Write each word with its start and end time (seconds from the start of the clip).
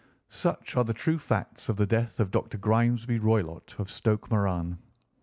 Such 0.29 0.75
are 0.75 0.83
the 0.83 0.95
true 0.95 1.19
facts 1.19 1.69
of 1.69 1.75
the 1.77 1.85
death 1.85 2.19
of 2.19 2.31
Dr. 2.31 2.57
Grimesby 2.57 3.19
Roylott, 3.19 3.75
of 3.79 3.91
Stoke 3.91 4.31
Moran. 4.31 4.79